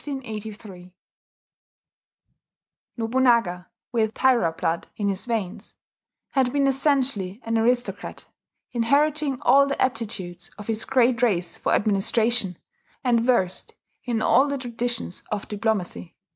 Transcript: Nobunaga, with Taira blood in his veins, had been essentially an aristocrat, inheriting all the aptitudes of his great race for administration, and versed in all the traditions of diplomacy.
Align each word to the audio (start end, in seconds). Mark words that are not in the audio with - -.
Nobunaga, 2.97 3.67
with 3.91 4.15
Taira 4.15 4.51
blood 4.51 4.87
in 4.95 5.09
his 5.09 5.27
veins, 5.27 5.75
had 6.31 6.51
been 6.51 6.65
essentially 6.65 7.39
an 7.45 7.55
aristocrat, 7.55 8.25
inheriting 8.71 9.39
all 9.43 9.67
the 9.67 9.79
aptitudes 9.79 10.49
of 10.57 10.65
his 10.65 10.85
great 10.85 11.21
race 11.21 11.55
for 11.55 11.75
administration, 11.75 12.57
and 13.03 13.21
versed 13.21 13.75
in 14.03 14.23
all 14.23 14.47
the 14.47 14.57
traditions 14.57 15.21
of 15.31 15.47
diplomacy. 15.47 16.15